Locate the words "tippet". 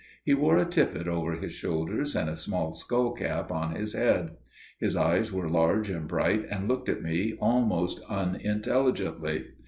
0.65-1.07